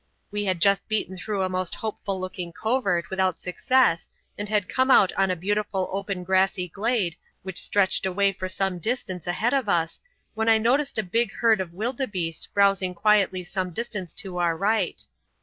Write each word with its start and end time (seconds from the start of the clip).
We 0.31 0.45
had 0.45 0.59
just 0.61 0.87
beaten 0.87 1.15
through 1.15 1.43
a 1.43 1.47
most 1.47 1.75
hopeful 1.75 2.19
looking 2.19 2.51
covert 2.51 3.11
without 3.11 3.39
success 3.39 4.09
and 4.35 4.49
had 4.49 4.67
come 4.67 4.89
out 4.89 5.13
on 5.13 5.29
to 5.29 5.33
a 5.33 5.37
beautiful 5.37 5.87
open 5.91 6.23
grassy 6.23 6.67
glade 6.67 7.15
which 7.43 7.61
stretched 7.61 8.03
away 8.07 8.33
for 8.33 8.49
some 8.49 8.79
distance 8.79 9.27
ahead 9.27 9.53
of 9.53 9.69
us, 9.69 10.01
when 10.33 10.49
I 10.49 10.57
noticed 10.57 10.97
a 10.97 11.03
big 11.03 11.31
herd 11.33 11.61
of 11.61 11.71
wildebeeste 11.75 12.51
browsing 12.51 12.95
quietly 12.95 13.43
some 13.43 13.69
distance 13.69 14.15
to 14.15 14.39
our 14.39 14.57
right. 14.57 15.05